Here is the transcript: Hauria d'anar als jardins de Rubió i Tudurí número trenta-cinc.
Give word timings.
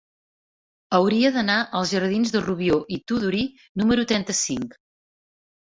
Hauria 0.99 1.31
d'anar 1.35 1.59
als 1.81 1.93
jardins 1.97 2.33
de 2.37 2.41
Rubió 2.49 2.81
i 2.97 3.01
Tudurí 3.13 3.47
número 3.85 4.09
trenta-cinc. 4.15 4.77